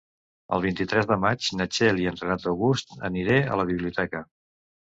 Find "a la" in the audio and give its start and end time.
3.57-3.67